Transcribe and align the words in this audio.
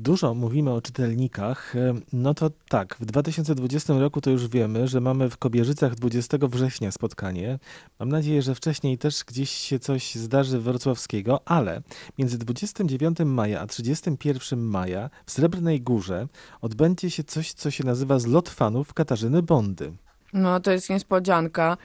Dużo 0.00 0.34
mówimy 0.34 0.70
o 0.72 0.80
czytelnikach. 0.80 1.76
E, 1.76 1.94
no 2.12 2.34
to 2.34 2.50
tak, 2.68 2.96
w 3.00 3.04
2020 3.04 3.98
roku 3.98 4.20
to 4.20 4.30
już 4.30 4.48
wiemy, 4.48 4.88
że 4.88 5.00
mamy 5.00 5.30
w 5.30 5.36
Kobierzycach 5.36 5.94
20 5.94 6.38
września 6.42 6.92
spotkanie. 6.92 7.58
Mam 7.98 8.08
nadzieję, 8.08 8.42
że 8.42 8.54
wcześniej 8.54 8.98
też 8.98 9.24
gdzieś 9.24 9.50
się 9.50 9.78
coś 9.78 10.14
zdarzy 10.14 10.60
wrocławskiego, 10.60 11.40
ale 11.44 11.82
między 12.18 12.38
29 12.38 13.18
maja 13.24 13.60
a 13.60 13.66
31 13.66 14.60
maja 14.60 15.10
w 15.26 15.30
Srebrnej 15.30 15.80
Górze 15.80 16.26
odbędzie 16.60 17.10
się 17.10 17.24
coś, 17.24 17.52
co 17.52 17.70
się 17.70 17.84
nazywa 17.84 18.18
Zlot 18.18 18.48
Fanów 18.48 18.94
Katarzyny 18.94 19.42
Bondy. 19.42 19.92
No 20.32 20.60
to 20.60 20.72
jest 20.72 20.90
niespodzianka. 20.90 21.76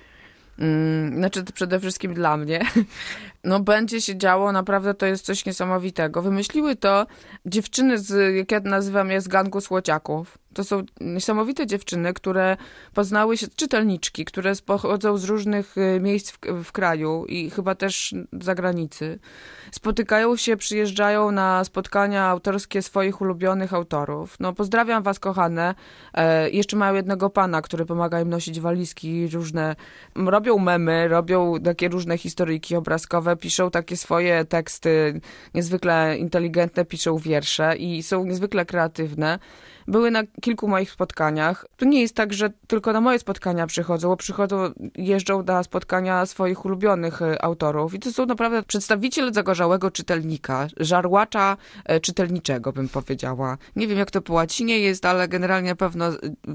Mm, 0.59 1.17
znaczy 1.17 1.43
to 1.43 1.53
przede 1.53 1.79
wszystkim 1.79 2.13
dla 2.13 2.37
mnie. 2.37 2.65
No 3.45 3.59
będzie 3.59 4.01
się 4.01 4.17
działo, 4.17 4.51
naprawdę 4.51 4.93
to 4.93 5.05
jest 5.05 5.25
coś 5.25 5.45
niesamowitego. 5.45 6.21
Wymyśliły 6.21 6.75
to 6.75 7.07
dziewczyny 7.45 7.97
z, 7.97 8.35
jak 8.35 8.51
ja 8.51 8.59
nazywam 8.59 9.11
je, 9.11 9.21
z 9.21 9.27
gangu 9.27 9.61
słociaków. 9.61 10.37
To 10.55 10.63
są 10.63 10.83
niesamowite 11.01 11.67
dziewczyny, 11.67 12.13
które 12.13 12.57
poznały 12.93 13.37
się, 13.37 13.47
czytelniczki, 13.55 14.25
które 14.25 14.53
pochodzą 14.65 15.17
z 15.17 15.23
różnych 15.23 15.77
y, 15.77 15.99
miejsc 15.99 16.31
w, 16.31 16.39
w, 16.63 16.71
kraju 16.71 17.25
i 17.25 17.49
chyba 17.49 17.75
też 17.75 18.15
zagranicy. 18.41 19.19
Spotykają 19.71 20.35
się, 20.35 20.57
przyjeżdżają 20.57 21.31
na 21.31 21.63
spotkania 21.63 22.25
autorskie 22.25 22.81
swoich 22.81 23.21
ulubionych 23.21 23.73
autorów. 23.73 24.35
No 24.39 24.53
pozdrawiam 24.53 25.03
was, 25.03 25.19
kochane. 25.19 25.75
E, 26.13 26.49
jeszcze 26.49 26.77
mają 26.77 26.93
jednego 26.93 27.29
pana, 27.29 27.61
który 27.61 27.85
pomaga 27.85 28.21
im 28.21 28.29
nosić 28.29 28.59
walizki 28.59 29.27
różne. 29.27 29.75
Robią 30.15 30.57
memy, 30.57 31.07
robią 31.07 31.53
takie 31.63 31.89
różne 31.89 32.17
historyjki 32.17 32.75
obrazkowe, 32.75 33.34
piszą 33.35 33.71
takie 33.71 33.97
swoje 33.97 34.45
teksty 34.45 35.21
niezwykle 35.53 36.17
inteligentne, 36.17 36.85
piszą 36.85 37.17
wiersze 37.17 37.75
i 37.75 38.03
są 38.03 38.25
niezwykle 38.25 38.65
kreatywne 38.65 39.39
były 39.87 40.11
na 40.11 40.23
kilku 40.41 40.67
moich 40.67 40.91
spotkaniach. 40.91 41.65
To 41.77 41.85
nie 41.85 42.01
jest 42.01 42.15
tak, 42.15 42.33
że 42.33 42.49
tylko 42.67 42.93
na 42.93 43.01
moje 43.01 43.19
spotkania 43.19 43.67
przychodzą, 43.67 44.07
bo 44.07 44.17
przychodzą, 44.17 44.71
jeżdżą 44.97 45.43
na 45.43 45.63
spotkania 45.63 46.25
swoich 46.25 46.65
ulubionych 46.65 47.21
e, 47.21 47.43
autorów 47.43 47.93
i 47.93 47.99
to 47.99 48.11
są 48.11 48.25
naprawdę 48.25 48.63
przedstawiciele 48.63 49.33
zagorzałego 49.33 49.91
czytelnika, 49.91 50.67
żarłacza 50.77 51.57
e, 51.85 51.99
czytelniczego, 51.99 52.73
bym 52.73 52.89
powiedziała. 52.89 53.57
Nie 53.75 53.87
wiem, 53.87 53.97
jak 53.97 54.11
to 54.11 54.21
po 54.21 54.33
łacinie 54.33 54.79
jest, 54.79 55.05
ale 55.05 55.27
generalnie 55.27 55.69
na 55.69 55.75
pewno 55.75 56.05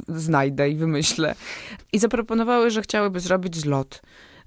znajdę 0.08 0.70
i 0.70 0.76
wymyślę. 0.76 1.34
I 1.92 1.98
zaproponowały, 1.98 2.70
że 2.70 2.82
chciałyby 2.82 3.20
zrobić 3.20 3.56
zlot. 3.56 4.02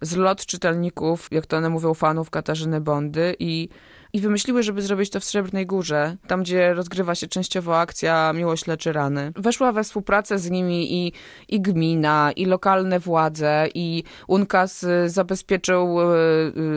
Zlot 0.05 0.45
czytelników, 0.45 1.27
jak 1.31 1.45
to 1.45 1.57
one 1.57 1.69
mówią, 1.69 1.93
fanów 1.93 2.29
Katarzyny 2.29 2.81
Bondy 2.81 3.35
i 3.39 3.69
i 4.13 4.19
wymyśliły, 4.19 4.63
żeby 4.63 4.81
zrobić 4.81 5.09
to 5.09 5.19
w 5.19 5.23
Srebrnej 5.23 5.65
Górze, 5.65 6.17
tam 6.27 6.43
gdzie 6.43 6.73
rozgrywa 6.73 7.15
się 7.15 7.27
częściowo 7.27 7.79
akcja 7.79 8.33
Miłość 8.33 8.67
leczy 8.67 8.93
rany. 8.93 9.31
Weszła 9.35 9.71
we 9.71 9.83
współpracę 9.83 10.39
z 10.39 10.49
nimi 10.49 10.93
i, 10.93 11.13
i 11.49 11.61
gmina, 11.61 12.31
i 12.35 12.45
lokalne 12.45 12.99
władze, 12.99 13.67
i 13.73 14.03
UNKAS 14.27 14.83
y, 14.83 15.09
zabezpieczył 15.09 16.01
y, 16.01 16.05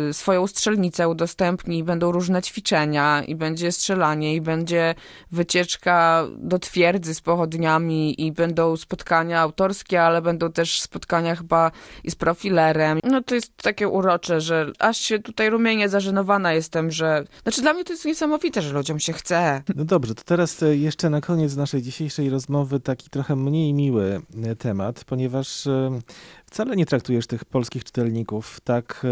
y, 0.09 0.13
swoją 0.13 0.47
strzelnicę, 0.47 1.09
udostępni, 1.09 1.85
będą 1.85 2.13
różne 2.13 2.43
ćwiczenia, 2.43 3.23
i 3.23 3.35
będzie 3.35 3.73
strzelanie, 3.73 4.35
i 4.35 4.41
będzie 4.41 4.95
wycieczka 5.33 6.27
do 6.39 6.59
twierdzy 6.59 7.15
z 7.15 7.21
pochodniami, 7.21 8.27
i 8.27 8.33
będą 8.33 8.77
spotkania 8.77 9.41
autorskie, 9.41 10.03
ale 10.03 10.23
będą 10.23 10.53
też 10.53 10.81
spotkania 10.81 11.37
chyba 11.37 11.71
i 12.05 12.11
z 12.11 12.15
profilerem. 12.15 12.99
No 13.05 13.23
to 13.23 13.35
jest 13.35 13.57
takie 13.57 13.89
urocze, 13.89 14.41
że 14.41 14.73
aż 14.79 14.97
się 14.99 15.19
tutaj 15.19 15.51
rumienie 15.51 15.89
zażenowana 15.89 16.53
jestem, 16.53 16.91
że 16.91 17.26
znaczy 17.43 17.63
dla 17.63 17.73
mnie 17.73 17.85
to 17.85 17.93
jest 17.93 18.05
niesamowite, 18.05 18.63
że 18.63 18.73
ludziom 18.73 18.99
się 18.99 19.13
chce. 19.13 19.63
No 19.75 19.85
dobrze, 19.85 20.15
to 20.15 20.23
teraz 20.25 20.63
e, 20.63 20.77
jeszcze 20.77 21.11
na 21.11 21.21
koniec 21.21 21.57
naszej 21.57 21.83
dzisiejszej 21.83 22.31
rozmowy 22.31 22.81
taki 22.81 23.11
trochę 23.11 23.37
mniej 23.37 23.75
miły 23.75 24.21
e, 24.45 24.57
temat, 24.57 25.05
ponieważ 25.05 25.67
e, 25.67 26.01
wcale 26.47 26.77
nie 26.77 26.87
traktujesz 26.87 27.27
tych 27.27 27.45
polskich 27.45 27.85
czytelników 27.85 28.61
tak 28.61 29.07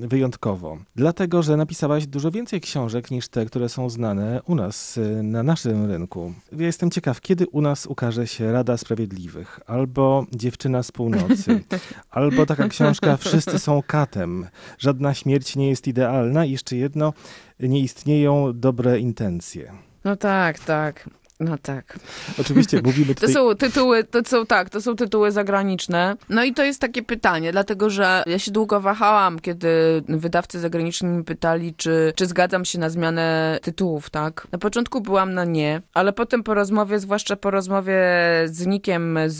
wyjątkowo. 0.00 0.78
Dlatego, 0.96 1.42
że 1.42 1.56
napisałaś 1.56 2.06
dużo 2.06 2.30
więcej 2.30 2.60
książek 2.60 3.10
niż 3.10 3.28
te, 3.28 3.46
które 3.46 3.68
są 3.68 3.90
znane 3.90 4.40
u 4.46 4.54
nas, 4.54 5.00
na 5.22 5.42
naszym 5.42 5.86
rynku. 5.86 6.34
Ja 6.52 6.66
jestem 6.66 6.90
ciekaw, 6.90 7.20
kiedy 7.20 7.46
u 7.48 7.60
nas 7.60 7.86
ukaże 7.86 8.26
się 8.26 8.52
Rada 8.52 8.76
Sprawiedliwych, 8.76 9.60
albo 9.66 10.26
Dziewczyna 10.32 10.82
z 10.82 10.92
Północy, 10.92 11.64
albo 12.10 12.46
taka 12.46 12.68
książka 12.68 13.16
Wszyscy 13.16 13.58
są 13.58 13.82
katem, 13.86 14.46
żadna 14.78 15.14
śmierć 15.14 15.56
nie 15.56 15.68
jest 15.68 15.88
idealna 15.88 16.44
i 16.44 16.50
jeszcze 16.50 16.76
jedno, 16.76 17.12
nie 17.60 17.80
istnieją 17.80 18.52
dobre 18.54 19.00
intencje. 19.00 19.72
No 20.04 20.16
tak, 20.16 20.58
tak. 20.58 21.10
No 21.40 21.58
tak. 21.58 21.98
Oczywiście 22.40 22.80
mówimy 22.84 23.14
tutaj... 23.14 23.34
To 23.34 23.34
są 23.34 23.54
tytuły, 23.54 24.04
to 24.04 24.20
są 24.24 24.46
tak, 24.46 24.70
to 24.70 24.80
są 24.80 24.96
tytuły 24.96 25.32
zagraniczne. 25.32 26.16
No 26.28 26.44
i 26.44 26.54
to 26.54 26.64
jest 26.64 26.80
takie 26.80 27.02
pytanie, 27.02 27.52
dlatego 27.52 27.90
że 27.90 28.22
ja 28.26 28.38
się 28.38 28.50
długo 28.50 28.80
wahałam, 28.80 29.38
kiedy 29.38 30.02
wydawcy 30.08 30.60
zagraniczni 30.60 31.08
mi 31.08 31.24
pytali, 31.24 31.74
czy, 31.74 32.12
czy 32.16 32.26
zgadzam 32.26 32.64
się 32.64 32.78
na 32.78 32.90
zmianę 32.90 33.58
tytułów, 33.62 34.10
tak? 34.10 34.48
Na 34.52 34.58
początku 34.58 35.00
byłam 35.00 35.34
na 35.34 35.44
nie, 35.44 35.82
ale 35.94 36.12
potem 36.12 36.42
po 36.42 36.54
rozmowie, 36.54 36.98
zwłaszcza 36.98 37.36
po 37.36 37.50
rozmowie 37.50 38.02
z 38.46 38.66
Nickiem 38.66 39.18
z, 39.26 39.38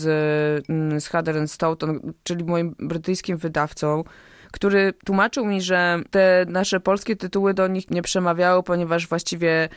z 1.03 1.07
Hader 1.07 1.49
Stoughton, 1.49 2.13
czyli 2.23 2.45
moim 2.45 2.75
brytyjskim 2.79 3.37
wydawcą, 3.37 4.05
który 4.53 4.93
tłumaczył 5.05 5.47
mi, 5.47 5.63
że 5.63 5.99
te 6.11 6.47
nasze 6.49 6.81
polskie 6.81 7.17
tytuły 7.17 7.55
do 7.55 7.69
nich 7.69 7.91
nie 7.91 8.03
przemawiały, 8.03 8.63
ponieważ 8.63 9.09
właściwie 9.09 9.69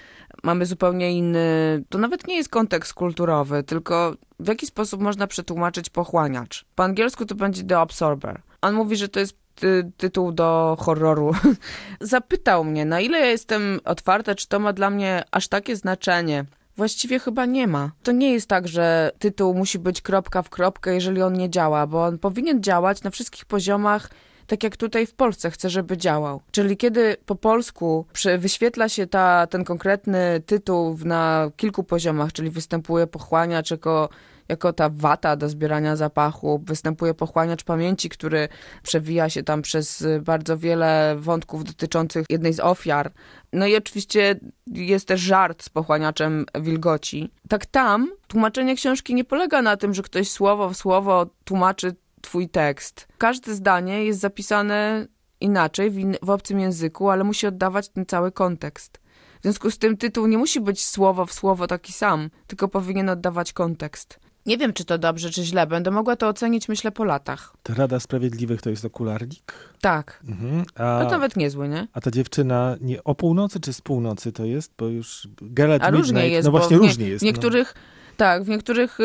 mamy 0.43 0.65
zupełnie 0.65 1.17
inny, 1.17 1.83
to 1.89 1.97
nawet 1.97 2.27
nie 2.27 2.35
jest 2.35 2.49
kontekst 2.49 2.93
kulturowy, 2.93 3.63
tylko 3.63 4.15
w 4.39 4.47
jaki 4.47 4.65
sposób 4.65 5.01
można 5.01 5.27
przetłumaczyć 5.27 5.89
pochłaniacz. 5.89 6.65
Po 6.75 6.83
angielsku 6.83 7.25
to 7.25 7.35
będzie 7.35 7.63
The 7.63 7.79
Absorber. 7.79 8.41
On 8.61 8.75
mówi, 8.75 8.95
że 8.95 9.09
to 9.09 9.19
jest 9.19 9.37
ty, 9.55 9.91
tytuł 9.97 10.31
do 10.31 10.77
horroru. 10.79 11.31
Zapytał 12.01 12.63
mnie, 12.63 12.85
na 12.85 12.99
ile 12.99 13.19
ja 13.19 13.25
jestem 13.25 13.79
otwarta, 13.85 14.35
czy 14.35 14.47
to 14.47 14.59
ma 14.59 14.73
dla 14.73 14.89
mnie 14.89 15.23
aż 15.31 15.47
takie 15.47 15.75
znaczenie. 15.75 16.45
Właściwie 16.77 17.19
chyba 17.19 17.45
nie 17.45 17.67
ma. 17.67 17.91
To 18.03 18.11
nie 18.11 18.33
jest 18.33 18.49
tak, 18.49 18.67
że 18.67 19.11
tytuł 19.19 19.53
musi 19.53 19.79
być 19.79 20.01
kropka 20.01 20.41
w 20.41 20.49
kropkę, 20.49 20.93
jeżeli 20.93 21.21
on 21.21 21.33
nie 21.33 21.49
działa, 21.49 21.87
bo 21.87 22.05
on 22.05 22.19
powinien 22.19 22.63
działać 22.63 23.03
na 23.03 23.09
wszystkich 23.09 23.45
poziomach 23.45 24.09
tak 24.47 24.63
jak 24.63 24.77
tutaj 24.77 25.05
w 25.05 25.13
Polsce 25.13 25.51
chcę, 25.51 25.69
żeby 25.69 25.97
działał. 25.97 26.41
Czyli 26.51 26.77
kiedy 26.77 27.17
po 27.25 27.35
polsku 27.35 28.05
wyświetla 28.37 28.89
się 28.89 29.07
ta, 29.07 29.47
ten 29.47 29.63
konkretny 29.63 30.41
tytuł 30.45 30.97
na 31.05 31.51
kilku 31.57 31.83
poziomach, 31.83 32.33
czyli 32.33 32.49
występuje 32.49 33.07
pochłaniacz 33.07 33.71
jako 33.71 34.09
jako 34.49 34.73
ta 34.73 34.89
wata 34.89 35.35
do 35.35 35.49
zbierania 35.49 35.95
zapachu. 35.95 36.63
Występuje 36.65 37.13
pochłaniacz 37.13 37.63
pamięci, 37.63 38.09
który 38.09 38.47
przewija 38.83 39.29
się 39.29 39.43
tam 39.43 39.61
przez 39.61 40.05
bardzo 40.21 40.57
wiele 40.57 41.15
wątków 41.19 41.63
dotyczących 41.63 42.25
jednej 42.29 42.53
z 42.53 42.59
ofiar. 42.59 43.11
No 43.53 43.67
i 43.67 43.75
oczywiście 43.75 44.39
jest 44.67 45.07
też 45.07 45.21
żart 45.21 45.63
z 45.63 45.69
pochłaniaczem 45.69 46.45
wilgoci. 46.61 47.31
Tak 47.49 47.65
tam 47.65 48.11
tłumaczenie 48.27 48.75
książki 48.75 49.15
nie 49.15 49.23
polega 49.23 49.61
na 49.61 49.77
tym, 49.77 49.93
że 49.93 50.01
ktoś 50.01 50.31
słowo 50.31 50.69
w 50.69 50.77
słowo 50.77 51.25
tłumaczy 51.43 51.95
twój 52.23 52.49
tekst. 52.49 53.07
Każde 53.17 53.55
zdanie 53.55 54.05
jest 54.05 54.19
zapisane 54.19 55.07
inaczej, 55.41 55.91
w, 55.91 55.97
in, 55.97 56.15
w 56.21 56.29
obcym 56.29 56.59
języku, 56.59 57.09
ale 57.09 57.23
musi 57.23 57.47
oddawać 57.47 57.89
ten 57.89 58.05
cały 58.05 58.31
kontekst. 58.31 58.97
W 59.39 59.43
związku 59.43 59.71
z 59.71 59.77
tym 59.77 59.97
tytuł 59.97 60.27
nie 60.27 60.37
musi 60.37 60.61
być 60.61 60.85
słowo 60.85 61.25
w 61.25 61.33
słowo 61.33 61.67
taki 61.67 61.93
sam, 61.93 62.29
tylko 62.47 62.67
powinien 62.67 63.09
oddawać 63.09 63.53
kontekst. 63.53 64.19
Nie 64.45 64.57
wiem, 64.57 64.73
czy 64.73 64.85
to 64.85 64.97
dobrze, 64.97 65.29
czy 65.29 65.43
źle. 65.43 65.67
Będę 65.67 65.91
mogła 65.91 66.15
to 66.15 66.27
ocenić, 66.27 66.69
myślę, 66.69 66.91
po 66.91 67.03
latach. 67.03 67.55
Ta 67.63 67.73
Rada 67.73 67.99
Sprawiedliwych 67.99 68.61
to 68.61 68.69
jest 68.69 68.85
okularnik? 68.85 69.53
Tak. 69.81 70.23
Mhm. 70.27 70.65
A, 70.75 71.05
to 71.05 71.11
nawet 71.11 71.35
niezły, 71.35 71.69
nie? 71.69 71.87
A 71.93 72.01
ta 72.01 72.11
dziewczyna 72.11 72.75
nie 72.81 73.03
o 73.03 73.15
północy 73.15 73.59
czy 73.59 73.73
z 73.73 73.81
północy 73.81 74.31
to 74.31 74.45
jest? 74.45 74.73
Bo 74.77 74.87
już 74.87 75.27
Galette 75.41 75.85
A 75.85 75.91
Midnight, 75.91 76.11
różnie 76.11 76.29
jest. 76.29 76.45
No 76.45 76.51
właśnie, 76.51 76.77
różnie 76.77 77.07
jest. 77.07 77.23
W 77.23 77.25
niektórych... 77.25 77.73
No 77.75 77.92
tak, 78.17 78.43
w 78.43 78.49
niektórych 78.49 78.99
y, 78.99 79.03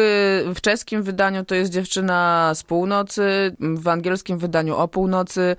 w 0.55 0.61
czeskim 0.61 1.03
wydaniu 1.03 1.45
to 1.45 1.55
jest 1.55 1.73
dziewczyna 1.73 2.53
z 2.55 2.63
północy, 2.63 3.57
w 3.61 3.89
angielskim 3.89 4.39
wydaniu 4.39 4.77
o 4.77 4.89
północy. 4.89 5.57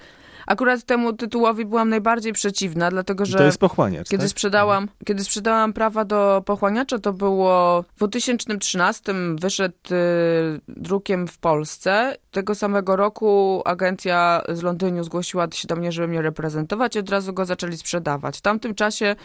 Akurat 0.47 0.83
temu 0.83 1.13
tytułowi 1.13 1.65
byłam 1.65 1.89
najbardziej 1.89 2.33
przeciwna, 2.33 2.89
dlatego 2.91 3.25
że. 3.25 3.37
To 3.37 3.43
jest 3.43 3.57
pochłaniacz. 3.57 4.09
Kiedy, 4.09 4.23
tak? 4.23 4.29
sprzedałam, 4.29 4.83
mhm. 4.83 4.99
kiedy 5.05 5.23
sprzedałam 5.23 5.73
prawa 5.73 6.05
do 6.05 6.43
pochłaniacza, 6.45 6.99
to 6.99 7.13
było 7.13 7.81
w 7.81 7.97
2013 7.97 9.13
wyszedł 9.35 9.75
y, 9.91 10.59
drukiem 10.67 11.27
w 11.27 11.37
Polsce. 11.37 12.17
Tego 12.31 12.55
samego 12.55 12.95
roku 12.95 13.61
agencja 13.65 14.41
z 14.49 14.61
Londynu 14.61 15.03
zgłosiła 15.03 15.47
się 15.51 15.67
do 15.67 15.75
mnie, 15.75 15.91
żeby 15.91 16.07
mnie 16.07 16.21
reprezentować 16.21 16.95
i 16.95 16.99
od 16.99 17.09
razu 17.09 17.33
go 17.33 17.45
zaczęli 17.45 17.77
sprzedawać. 17.77 18.37
W 18.37 18.41
tamtym 18.41 18.75
czasie 18.75 19.15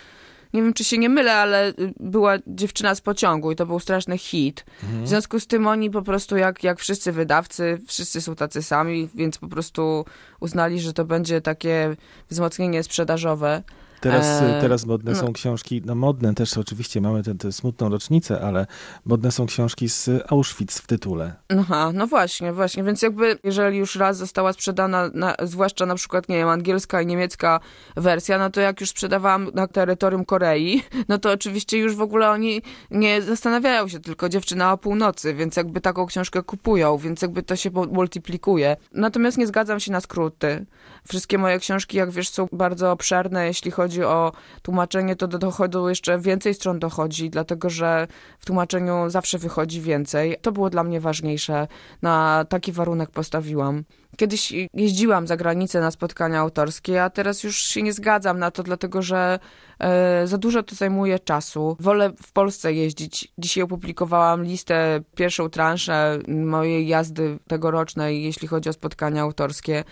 nie 0.54 0.62
wiem 0.62 0.74
czy 0.74 0.84
się 0.84 0.98
nie 0.98 1.08
mylę, 1.08 1.34
ale 1.34 1.68
y, 1.68 1.74
była 2.00 2.34
dziewczyna 2.46 2.94
z 2.94 3.00
pociągu 3.00 3.52
i 3.52 3.56
to 3.56 3.66
był 3.66 3.80
straszny 3.80 4.18
hit. 4.18 4.64
Mhm. 4.82 5.04
W 5.04 5.08
związku 5.08 5.40
z 5.40 5.46
tym 5.46 5.66
oni 5.66 5.90
po 5.90 6.02
prostu, 6.02 6.36
jak, 6.36 6.64
jak 6.64 6.80
wszyscy 6.80 7.12
wydawcy, 7.12 7.78
wszyscy 7.86 8.20
są 8.20 8.36
tacy 8.36 8.62
sami, 8.62 9.08
więc 9.14 9.38
po 9.38 9.48
prostu 9.48 10.04
uznali, 10.40 10.80
że 10.80 10.92
to 10.92 11.04
będzie 11.04 11.40
takie 11.40 11.96
wzmocnienie 12.30 12.82
sprzedażowe. 12.82 13.62
Teraz, 14.04 14.42
E, 14.42 14.60
teraz 14.60 14.86
modne 14.86 15.12
no. 15.12 15.18
są 15.18 15.32
książki, 15.32 15.82
no 15.84 15.94
modne 15.94 16.34
też 16.34 16.58
oczywiście, 16.58 17.00
mamy 17.00 17.22
tę 17.22 17.52
smutną 17.52 17.88
rocznicę, 17.88 18.40
ale 18.40 18.66
modne 19.04 19.32
są 19.32 19.46
książki 19.46 19.88
z 19.88 20.10
Auschwitz 20.28 20.78
w 20.78 20.86
tytule. 20.86 21.32
Aha, 21.58 21.90
no 21.94 22.06
właśnie, 22.06 22.52
właśnie, 22.52 22.84
więc 22.84 23.02
jakby 23.02 23.38
jeżeli 23.44 23.78
już 23.78 23.96
raz 23.96 24.16
została 24.16 24.52
sprzedana, 24.52 25.10
na, 25.14 25.34
zwłaszcza 25.42 25.86
na 25.86 25.94
przykład, 25.94 26.28
nie 26.28 26.36
wiem, 26.36 26.48
angielska 26.48 27.02
i 27.02 27.06
niemiecka 27.06 27.60
wersja, 27.96 28.38
no 28.38 28.50
to 28.50 28.60
jak 28.60 28.80
już 28.80 28.90
sprzedawałam 28.90 29.50
na 29.54 29.66
terytorium 29.66 30.24
Korei, 30.24 30.82
no 31.08 31.18
to 31.18 31.30
oczywiście 31.32 31.78
już 31.78 31.96
w 31.96 32.00
ogóle 32.00 32.30
oni 32.30 32.62
nie 32.90 33.22
zastanawiają 33.22 33.88
się, 33.88 34.00
tylko 34.00 34.28
dziewczyna 34.28 34.72
o 34.72 34.78
północy, 34.78 35.34
więc 35.34 35.56
jakby 35.56 35.80
taką 35.80 36.06
książkę 36.06 36.42
kupują, 36.42 36.98
więc 36.98 37.22
jakby 37.22 37.42
to 37.42 37.56
się 37.56 37.70
mu- 37.70 37.86
multiplikuje. 37.86 38.76
Natomiast 38.92 39.38
nie 39.38 39.46
zgadzam 39.46 39.80
się 39.80 39.92
na 39.92 40.00
skróty. 40.00 40.66
Wszystkie 41.08 41.38
moje 41.38 41.58
książki, 41.58 41.96
jak 41.96 42.10
wiesz, 42.10 42.28
są 42.28 42.48
bardzo 42.52 42.92
obszerne, 42.92 43.46
jeśli 43.46 43.70
chodzi 43.70 43.93
o 44.02 44.32
tłumaczenie, 44.62 45.16
to 45.16 45.28
do 45.28 45.38
dochodu 45.38 45.88
jeszcze 45.88 46.18
więcej 46.18 46.54
stron 46.54 46.78
dochodzi, 46.78 47.30
dlatego 47.30 47.70
że 47.70 48.06
w 48.38 48.46
tłumaczeniu 48.46 49.10
zawsze 49.10 49.38
wychodzi 49.38 49.80
więcej. 49.80 50.36
To 50.42 50.52
było 50.52 50.70
dla 50.70 50.84
mnie 50.84 51.00
ważniejsze. 51.00 51.68
Na 52.02 52.44
taki 52.48 52.72
warunek 52.72 53.10
postawiłam. 53.10 53.84
Kiedyś 54.16 54.52
jeździłam 54.74 55.26
za 55.26 55.36
granicę 55.36 55.80
na 55.80 55.90
spotkania 55.90 56.40
autorskie, 56.40 57.04
a 57.04 57.10
teraz 57.10 57.42
już 57.42 57.56
się 57.56 57.82
nie 57.82 57.92
zgadzam 57.92 58.38
na 58.38 58.50
to, 58.50 58.62
dlatego 58.62 59.02
że 59.02 59.38
e, 59.78 60.26
za 60.26 60.38
dużo 60.38 60.62
to 60.62 60.74
zajmuje 60.74 61.18
czasu. 61.18 61.76
Wolę 61.80 62.12
w 62.22 62.32
Polsce 62.32 62.72
jeździć. 62.72 63.32
Dzisiaj 63.38 63.64
opublikowałam 63.64 64.44
listę, 64.44 65.00
pierwszą 65.14 65.48
transzę 65.48 66.18
mojej 66.28 66.86
jazdy 66.86 67.38
tegorocznej, 67.48 68.24
jeśli 68.24 68.48
chodzi 68.48 68.68
o 68.68 68.72
spotkania 68.72 69.22
autorskie. 69.22 69.84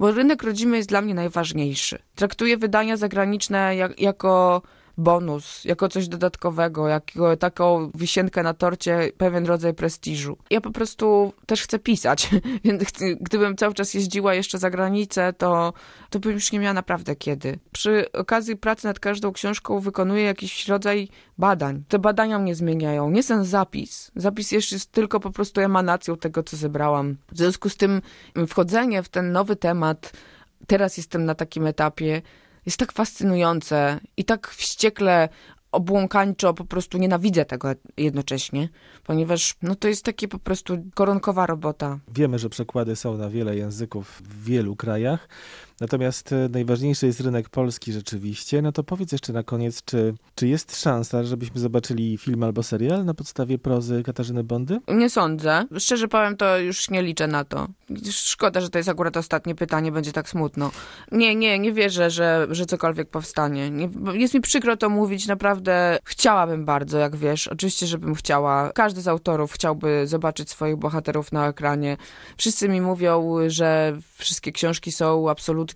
Bo 0.00 0.10
rynek 0.10 0.42
rodzimy 0.42 0.76
jest 0.76 0.88
dla 0.88 1.02
mnie 1.02 1.14
najważniejszy. 1.14 1.98
Traktuję 2.14 2.56
wydania 2.56 2.96
zagraniczne 2.96 3.76
jak, 3.76 4.00
jako 4.00 4.62
bonus, 5.00 5.64
jako 5.64 5.88
coś 5.88 6.08
dodatkowego, 6.08 6.88
jako 6.88 7.36
taką 7.36 7.90
wisienkę 7.94 8.42
na 8.42 8.54
torcie, 8.54 9.12
pewien 9.16 9.46
rodzaj 9.46 9.74
prestiżu. 9.74 10.36
Ja 10.50 10.60
po 10.60 10.70
prostu 10.70 11.32
też 11.46 11.62
chcę 11.62 11.78
pisać, 11.78 12.30
więc 12.64 12.82
gdybym 13.20 13.56
cały 13.56 13.74
czas 13.74 13.94
jeździła 13.94 14.34
jeszcze 14.34 14.58
za 14.58 14.70
granicę, 14.70 15.32
to, 15.32 15.72
to 16.10 16.18
bym 16.18 16.32
już 16.32 16.52
nie 16.52 16.58
miała 16.58 16.74
naprawdę 16.74 17.16
kiedy. 17.16 17.58
Przy 17.72 18.12
okazji 18.12 18.56
pracy 18.56 18.86
nad 18.86 18.98
każdą 18.98 19.32
książką 19.32 19.80
wykonuję 19.80 20.22
jakiś 20.22 20.68
rodzaj 20.68 21.08
badań. 21.38 21.84
Te 21.88 21.98
badania 21.98 22.38
mnie 22.38 22.54
zmieniają. 22.54 23.10
Nie 23.10 23.24
ten 23.24 23.44
zapis. 23.44 24.10
Zapis 24.16 24.52
jeszcze 24.52 24.74
jest 24.74 24.92
tylko 24.92 25.20
po 25.20 25.30
prostu 25.30 25.60
emanacją 25.60 26.16
tego, 26.16 26.42
co 26.42 26.56
zebrałam. 26.56 27.16
W 27.32 27.38
związku 27.38 27.68
z 27.68 27.76
tym 27.76 28.02
wchodzenie 28.46 29.02
w 29.02 29.08
ten 29.08 29.32
nowy 29.32 29.56
temat, 29.56 30.12
teraz 30.66 30.96
jestem 30.96 31.24
na 31.24 31.34
takim 31.34 31.66
etapie, 31.66 32.22
jest 32.66 32.78
tak 32.78 32.92
fascynujące 32.92 34.00
i 34.16 34.24
tak 34.24 34.48
wściekle 34.48 35.28
obłąkańczo 35.72 36.54
po 36.54 36.64
prostu 36.64 36.98
nienawidzę 36.98 37.44
tego 37.44 37.68
jednocześnie, 37.96 38.68
ponieważ 39.04 39.54
no 39.62 39.74
to 39.74 39.88
jest 39.88 40.04
takie 40.04 40.28
po 40.28 40.38
prostu 40.38 40.78
koronkowa 40.94 41.46
robota. 41.46 41.98
Wiemy, 42.08 42.38
że 42.38 42.48
przekłady 42.48 42.96
są 42.96 43.16
na 43.16 43.30
wiele 43.30 43.56
języków 43.56 44.22
w 44.24 44.44
wielu 44.44 44.76
krajach, 44.76 45.28
natomiast 45.80 46.32
e, 46.32 46.48
najważniejszy 46.48 47.06
jest 47.06 47.20
rynek 47.20 47.48
polski 47.48 47.92
rzeczywiście. 47.92 48.62
No 48.62 48.72
to 48.72 48.84
powiedz 48.84 49.12
jeszcze 49.12 49.32
na 49.32 49.42
koniec, 49.42 49.84
czy, 49.84 50.14
czy 50.34 50.48
jest 50.48 50.80
szansa, 50.80 51.24
żebyśmy 51.24 51.60
zobaczyli 51.60 52.18
film 52.18 52.42
albo 52.42 52.62
serial 52.62 53.04
na 53.04 53.14
podstawie 53.14 53.58
prozy 53.58 54.02
Katarzyny 54.02 54.44
Bondy? 54.44 54.80
Nie 54.88 55.10
sądzę. 55.10 55.64
Szczerze 55.78 56.08
powiem, 56.08 56.36
to 56.36 56.58
już 56.58 56.90
nie 56.90 57.02
liczę 57.02 57.26
na 57.26 57.44
to. 57.44 57.68
Szkoda, 58.10 58.60
że 58.60 58.70
to 58.70 58.78
jest 58.78 58.88
akurat 58.88 59.16
ostatnie 59.16 59.54
pytanie, 59.54 59.92
będzie 59.92 60.12
tak 60.12 60.28
smutno. 60.28 60.70
Nie, 61.12 61.34
nie, 61.34 61.58
nie 61.58 61.72
wierzę, 61.72 62.10
że, 62.10 62.46
że 62.50 62.66
cokolwiek 62.66 63.10
powstanie. 63.10 63.70
Nie, 63.70 63.88
jest 64.12 64.34
mi 64.34 64.40
przykro 64.40 64.76
to 64.76 64.88
mówić, 64.88 65.26
naprawdę 65.26 65.98
chciałabym 66.04 66.64
bardzo, 66.64 66.98
jak 66.98 67.16
wiesz. 67.16 67.48
Oczywiście, 67.48 67.86
żebym 67.86 68.14
chciała. 68.14 68.72
Każdy 68.74 69.00
z 69.00 69.08
autorów 69.08 69.52
chciałby 69.52 70.06
zobaczyć 70.06 70.50
swoich 70.50 70.76
bohaterów 70.76 71.32
na 71.32 71.48
ekranie. 71.48 71.96
Wszyscy 72.36 72.68
mi 72.68 72.80
mówią, 72.80 73.36
że 73.46 73.98
wszystkie 74.14 74.52
książki 74.52 74.92
są 74.92 75.30
absolutnie 75.30 75.69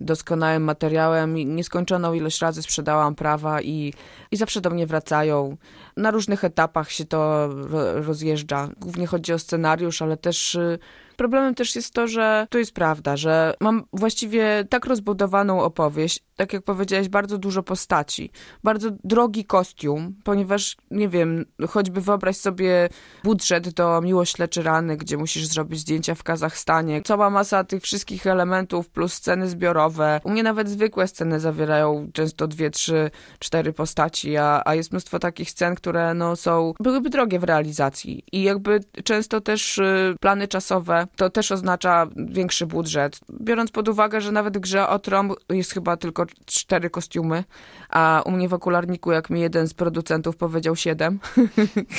doskonałym 0.00 0.64
materiałem. 0.64 1.34
Nieskończoną 1.34 2.12
ilość 2.12 2.40
razy 2.40 2.62
sprzedałam 2.62 3.14
prawa 3.14 3.62
i, 3.62 3.92
i 4.30 4.36
zawsze 4.36 4.60
do 4.60 4.70
mnie 4.70 4.86
wracają. 4.86 5.56
Na 5.96 6.10
różnych 6.10 6.44
etapach 6.44 6.90
się 6.90 7.04
to 7.04 7.48
ro- 7.48 8.02
rozjeżdża. 8.02 8.68
Głównie 8.80 9.06
chodzi 9.06 9.32
o 9.32 9.38
scenariusz, 9.38 10.02
ale 10.02 10.16
też 10.16 10.54
y, 10.54 10.78
problemem 11.14 11.54
też 11.54 11.76
jest 11.76 11.94
to, 11.94 12.06
że 12.06 12.46
to 12.50 12.58
jest 12.58 12.74
prawda, 12.74 13.16
że 13.16 13.54
mam 13.60 13.84
właściwie 13.92 14.64
tak 14.68 14.86
rozbudowaną 14.86 15.62
opowieść, 15.62 16.20
tak 16.36 16.52
jak 16.52 16.62
powiedziałeś, 16.62 17.08
bardzo 17.08 17.38
dużo 17.38 17.62
postaci, 17.62 18.30
bardzo 18.64 18.88
drogi 19.04 19.44
kostium, 19.44 20.14
ponieważ, 20.24 20.76
nie 20.90 21.08
wiem, 21.08 21.44
choćby 21.68 22.00
wyobraź 22.00 22.36
sobie 22.36 22.88
budżet 23.24 23.68
do 23.68 24.00
Miłość 24.00 24.38
leczy 24.38 24.62
rany, 24.62 24.96
gdzie 24.96 25.16
musisz 25.16 25.46
zrobić 25.46 25.80
zdjęcia 25.80 26.14
w 26.14 26.22
Kazachstanie. 26.22 27.02
Cała 27.02 27.30
masa 27.30 27.64
tych 27.64 27.82
wszystkich 27.82 28.26
elementów 28.26 28.88
plus 28.88 29.12
sceny 29.12 29.48
zbiorowe. 29.48 30.20
U 30.24 30.30
mnie 30.30 30.42
nawet 30.42 30.68
zwykłe 30.68 31.08
sceny 31.08 31.40
zawierają 31.40 32.10
często 32.12 32.46
dwie, 32.46 32.70
trzy, 32.70 33.10
cztery 33.38 33.72
postaci, 33.72 34.36
a, 34.36 34.62
a 34.64 34.74
jest 34.74 34.92
mnóstwo 34.92 35.18
takich 35.18 35.50
scen, 35.50 35.74
które 35.74 36.14
no, 36.14 36.36
są, 36.36 36.74
byłyby 36.80 37.10
drogie 37.10 37.38
w 37.38 37.44
realizacji. 37.44 38.24
I 38.32 38.42
jakby 38.42 38.80
często 39.04 39.40
też 39.40 39.78
y, 39.78 40.16
plany 40.20 40.48
czasowe, 40.48 41.01
to 41.16 41.30
też 41.30 41.52
oznacza 41.52 42.06
większy 42.16 42.66
budżet. 42.66 43.20
Biorąc 43.40 43.70
pod 43.70 43.88
uwagę, 43.88 44.20
że 44.20 44.32
nawet 44.32 44.58
w 44.58 44.60
grze 44.60 44.88
o 44.88 44.98
Tron 44.98 45.32
jest 45.48 45.72
chyba 45.72 45.96
tylko 45.96 46.26
cztery 46.46 46.90
kostiumy, 46.90 47.44
a 47.88 48.22
u 48.26 48.30
mnie 48.30 48.48
w 48.48 48.54
okularniku, 48.54 49.12
jak 49.12 49.30
mi 49.30 49.40
jeden 49.40 49.68
z 49.68 49.74
producentów 49.74 50.36
powiedział 50.36 50.76
siedem. 50.76 51.18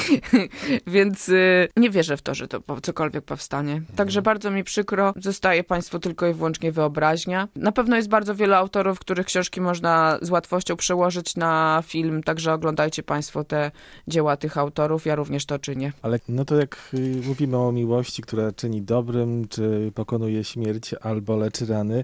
Więc 0.88 1.30
y, 1.30 1.68
nie 1.78 1.90
wierzę 1.90 2.18
w 2.18 2.22
to, 2.22 2.36
że 2.36 2.48
to 2.48 2.62
cokolwiek 2.82 3.26
powstanie. 3.26 3.82
Także 3.96 4.22
bardzo 4.22 4.52
mi 4.52 4.64
przykro. 4.64 5.14
Zostaje 5.16 5.64
Państwu 5.64 6.00
tylko 6.00 6.28
i 6.28 6.34
wyłącznie 6.34 6.72
wyobraźnia. 6.72 7.48
Na 7.56 7.72
pewno 7.72 7.96
jest 7.96 8.10
bardzo 8.10 8.36
wiele 8.36 8.58
autorów, 8.58 9.00
których 9.00 9.26
książki 9.26 9.62
można 9.62 10.18
z 10.22 10.30
łatwością 10.30 10.76
przełożyć 10.76 11.36
na 11.36 11.84
film, 11.86 12.24
także 12.24 12.54
oglądajcie 12.54 13.04
Państwo 13.04 13.44
te 13.44 13.72
dzieła 14.08 14.38
tych 14.38 14.58
autorów. 14.58 15.06
Ja 15.06 15.16
również 15.16 15.46
to 15.46 15.60
czynię. 15.60 15.94
Ale 16.02 16.20
no 16.30 16.46
to 16.46 16.56
jak 16.56 16.78
y, 16.94 17.22
mówimy 17.26 17.58
o 17.58 17.72
miłości, 17.72 18.22
która 18.22 18.52
czyni 18.52 18.82
dobrym, 18.94 19.48
czy 19.48 19.92
pokonuje 19.96 20.44
śmierć, 20.44 20.94
albo 20.94 21.38
leczy 21.38 21.66
rany, 21.66 22.04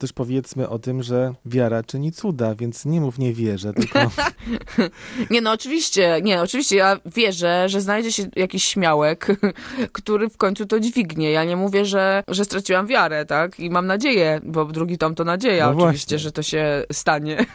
też 0.00 0.12
powiedzmy 0.12 0.68
o 0.68 0.78
tym, 0.78 1.02
że 1.02 1.34
wiara 1.44 1.82
czyni 1.82 2.12
cuda, 2.12 2.54
więc 2.54 2.84
nie 2.84 3.00
mów 3.00 3.18
nie 3.18 3.32
wierzę, 3.34 3.72
tylko 3.72 3.98
Nie, 5.30 5.40
no 5.40 5.52
oczywiście, 5.52 6.20
nie, 6.22 6.42
oczywiście 6.42 6.76
ja 6.76 7.00
wierzę, 7.06 7.68
że 7.68 7.80
znajdzie 7.80 8.12
się 8.12 8.28
jakiś 8.36 8.64
śmiałek, 8.64 9.26
który 9.92 10.28
w 10.28 10.36
końcu 10.36 10.66
to 10.66 10.80
dźwignie. 10.80 11.30
Ja 11.30 11.44
nie 11.44 11.56
mówię, 11.56 11.84
że, 11.84 12.22
że 12.28 12.44
straciłam 12.44 12.86
wiarę, 12.86 13.26
tak? 13.26 13.60
I 13.60 13.70
mam 13.70 13.86
nadzieję, 13.86 14.40
bo 14.44 14.64
drugi 14.64 14.98
tom 14.98 15.14
to 15.14 15.24
nadzieja 15.24 15.66
No 15.66 15.84
oczywiście, 15.84 16.06
właśnie. 16.14 16.18
że 16.18 16.32
to 16.32 16.42
się 16.42 16.84
stanie. 16.92 17.36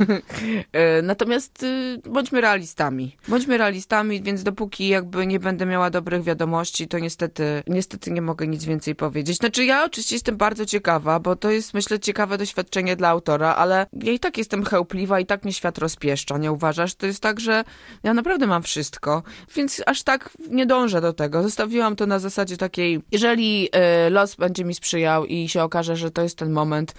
E, 0.71 1.01
Natomiast 1.01 1.63
y, 1.63 2.01
bądźmy 2.09 2.41
realistami. 2.41 3.15
Bądźmy 3.27 3.57
realistami, 3.57 4.21
więc 4.21 4.43
dopóki 4.43 4.87
jakby 4.87 5.27
nie 5.27 5.39
będę 5.39 5.65
miała 5.65 5.89
dobrych 5.89 6.23
wiadomości, 6.23 6.87
to 6.87 6.99
niestety, 6.99 7.63
niestety 7.67 8.11
nie 8.11 8.21
mogę 8.21 8.47
nic 8.47 8.65
więcej 8.65 8.95
powiedzieć. 8.95 9.37
Znaczy 9.37 9.65
ja 9.65 9.85
oczywiście 9.85 10.15
jestem 10.15 10.37
bardzo 10.37 10.65
ciekawa, 10.65 11.19
bo 11.19 11.35
to 11.35 11.51
jest 11.51 11.73
myślę 11.73 11.99
ciekawe 11.99 12.34
doświadczenie 12.37 12.95
dla 12.95 13.09
autora, 13.09 13.55
ale 13.55 13.85
ja 13.93 14.11
i 14.11 14.19
tak 14.19 14.37
jestem 14.37 14.65
chełpliwa 14.65 15.19
i 15.19 15.25
tak 15.25 15.43
mnie 15.43 15.53
świat 15.53 15.77
rozpieszcza, 15.77 16.37
nie 16.37 16.51
uważasz? 16.51 16.95
To 16.95 17.05
jest 17.05 17.19
tak, 17.19 17.39
że 17.39 17.63
ja 18.03 18.13
naprawdę 18.13 18.47
mam 18.47 18.63
wszystko, 18.63 19.23
więc 19.55 19.81
aż 19.85 20.03
tak 20.03 20.29
nie 20.49 20.65
dążę 20.65 21.01
do 21.01 21.13
tego. 21.13 21.43
Zostawiłam 21.43 21.95
to 21.95 22.05
na 22.05 22.19
zasadzie 22.19 22.57
takiej, 22.57 23.01
jeżeli 23.11 23.69
y, 24.07 24.09
los 24.09 24.35
będzie 24.35 24.65
mi 24.65 24.75
sprzyjał 24.75 25.25
i 25.25 25.49
się 25.49 25.63
okaże, 25.63 25.95
że 25.95 26.11
to 26.11 26.21
jest 26.21 26.37
ten 26.37 26.51
moment, 26.51 26.93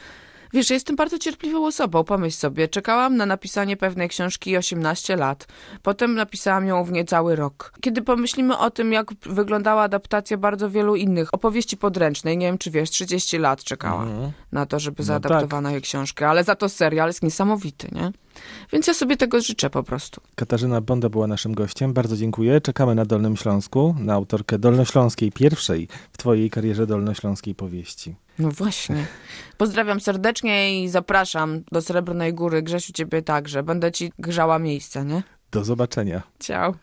Wiesz, 0.57 0.71
ja 0.71 0.75
jestem 0.75 0.97
bardzo 0.97 1.19
cierpliwą 1.19 1.67
osobą, 1.67 2.05
pomyśl 2.05 2.37
sobie. 2.37 2.69
Czekałam 2.69 3.17
na 3.17 3.27
napisanie 3.27 3.77
pewnej 3.77 4.09
książki 4.09 4.57
18 4.57 5.17
lat. 5.17 5.47
Potem 5.83 6.15
napisałam 6.15 6.67
ją 6.67 6.85
w 6.85 6.93
niecały 6.93 7.37
rok. 7.37 7.73
Kiedy 7.81 8.03
pomyślimy 8.03 8.59
o 8.59 8.71
tym, 8.71 8.93
jak 8.93 9.15
wyglądała 9.23 9.83
adaptacja 9.83 10.37
bardzo 10.37 10.71
wielu 10.71 10.97
innych 10.97 11.35
opowieści 11.35 11.77
podręcznej, 11.77 12.39
nie 12.39 12.47
wiem 12.47 12.59
czy 12.59 12.71
wiesz, 12.71 12.91
30 12.91 13.39
lat 13.39 13.65
czekałam 13.65 14.09
Mhm. 14.09 14.33
na 14.53 14.67
to, 14.67 14.79
żeby 14.79 14.97
No 14.99 15.05
zaadaptowano 15.05 15.71
jej 15.71 15.83
książkę, 15.83 16.29
ale 16.29 16.45
za 16.45 16.55
to 16.55 16.69
serial 16.69 17.09
jest 17.09 17.23
niesamowity, 17.23 17.89
nie? 17.93 18.13
Więc 18.73 18.87
ja 18.87 18.95
sobie 18.95 19.17
tego 19.17 19.41
życzę 19.41 19.71
po 19.71 19.83
prostu. 19.83 20.21
Katarzyna 20.35 20.81
Bonda 20.81 21.09
była 21.09 21.27
naszym 21.27 21.55
gościem. 21.55 21.93
Bardzo 21.93 22.17
dziękuję. 22.17 22.61
Czekamy 22.61 22.95
na 22.95 23.05
Dolnym 23.05 23.37
Śląsku, 23.37 23.95
na 23.99 24.15
autorkę 24.15 24.59
dolnośląskiej, 24.59 25.33
pierwszej 25.33 25.89
w 26.13 26.19
twojej 26.19 26.51
karierze 26.51 26.87
dolnośląskiej 26.87 27.55
powieści. 27.55 28.17
No 28.39 28.51
właśnie. 28.51 29.07
Pozdrawiam 29.59 30.01
serdecznie 30.01 30.85
i 30.85 30.89
zapraszam 30.89 31.63
do 31.73 31.83
Srebrnej 31.83 32.35
Góry. 32.35 32.63
Grzesiu, 32.63 32.93
ciebie 32.93 33.23
także. 33.23 33.63
Będę 33.63 33.93
ci 33.93 34.13
grzała 34.19 34.59
miejsce, 34.59 35.05
nie? 35.05 35.23
Do 35.51 35.65
zobaczenia. 35.65 36.23
Ciao. 36.41 36.75